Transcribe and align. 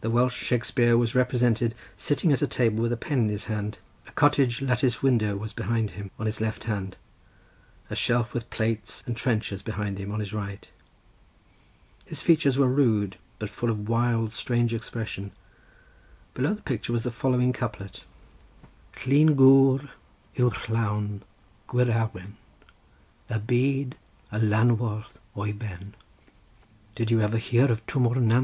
The 0.00 0.10
Welsh 0.10 0.36
Shakespear 0.40 0.96
was 0.96 1.16
represented 1.16 1.74
sitting 1.96 2.30
at 2.32 2.40
a 2.40 2.46
table 2.46 2.82
with 2.84 2.92
a 2.92 2.96
pen 2.96 3.18
in 3.22 3.28
his 3.30 3.46
hand; 3.46 3.78
a 4.06 4.12
cottage 4.12 4.62
latticed 4.62 5.02
window 5.02 5.36
was 5.36 5.52
behind 5.52 5.90
him, 5.98 6.12
on 6.20 6.26
his 6.26 6.40
left 6.40 6.62
hand; 6.70 6.96
a 7.90 7.96
shelf 7.96 8.32
with 8.32 8.48
plates 8.48 9.02
and 9.06 9.16
trenchers 9.16 9.60
behind 9.60 9.98
him, 9.98 10.12
on 10.12 10.20
his 10.20 10.32
right. 10.32 10.68
His 12.04 12.22
features 12.22 12.56
were 12.56 12.68
rude, 12.68 13.16
but 13.40 13.50
full 13.50 13.70
of 13.70 13.88
wild, 13.88 14.32
strange 14.34 14.72
expression; 14.72 15.32
below 16.32 16.54
the 16.54 16.62
picture 16.62 16.92
was 16.92 17.02
the 17.02 17.10
following 17.10 17.52
couplet:— 17.52 18.04
"Llun 19.04 19.34
Gwr 19.34 19.88
yw 20.38 20.48
llawn 20.68 21.22
gwir 21.66 21.90
Awen; 21.90 22.34
Y 23.28 23.36
Byd 23.36 23.96
a 24.30 24.38
lanwodd 24.38 25.16
o'i 25.36 25.50
Ben." 25.50 25.96
"Did 26.94 27.10
you 27.10 27.20
ever 27.20 27.36
hear 27.38 27.64
of 27.64 27.84
Twm 27.86 28.06
o'r 28.06 28.20
Nant?" 28.20 28.40